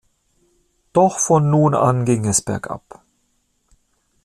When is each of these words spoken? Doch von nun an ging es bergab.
Doch 0.93 1.19
von 1.19 1.51
nun 1.51 1.75
an 1.75 2.05
ging 2.05 2.25
es 2.25 2.41
bergab. 2.41 3.03